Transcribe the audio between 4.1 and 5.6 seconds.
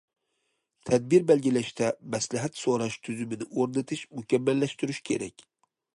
مۇكەممەللەشتۈرۈش كېرەك.